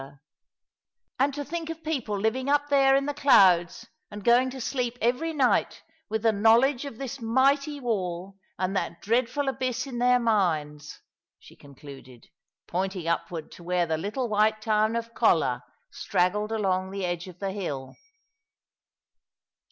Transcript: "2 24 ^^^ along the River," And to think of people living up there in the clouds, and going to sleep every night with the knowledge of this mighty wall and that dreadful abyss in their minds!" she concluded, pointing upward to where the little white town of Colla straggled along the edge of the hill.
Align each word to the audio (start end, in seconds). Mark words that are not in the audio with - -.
"2 0.01 0.07
24 0.07 0.15
^^^ 0.15 0.17
along 0.17 0.17
the 0.17 0.23
River," 0.23 0.23
And 1.23 1.33
to 1.35 1.45
think 1.45 1.69
of 1.69 1.83
people 1.83 2.19
living 2.19 2.49
up 2.49 2.69
there 2.69 2.95
in 2.95 3.05
the 3.05 3.13
clouds, 3.13 3.85
and 4.09 4.23
going 4.23 4.49
to 4.49 4.59
sleep 4.59 4.97
every 4.99 5.31
night 5.31 5.83
with 6.09 6.23
the 6.23 6.31
knowledge 6.31 6.85
of 6.85 6.97
this 6.97 7.21
mighty 7.21 7.79
wall 7.79 8.39
and 8.57 8.75
that 8.75 8.99
dreadful 9.03 9.47
abyss 9.47 9.85
in 9.85 9.99
their 9.99 10.17
minds!" 10.17 11.01
she 11.39 11.55
concluded, 11.55 12.29
pointing 12.65 13.07
upward 13.07 13.51
to 13.51 13.63
where 13.63 13.85
the 13.85 13.99
little 13.99 14.27
white 14.27 14.59
town 14.59 14.95
of 14.95 15.13
Colla 15.13 15.63
straggled 15.91 16.51
along 16.51 16.89
the 16.89 17.05
edge 17.05 17.27
of 17.27 17.37
the 17.37 17.51
hill. 17.51 17.95